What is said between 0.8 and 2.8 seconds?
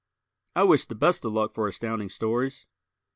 the best of luck for Astounding Stories.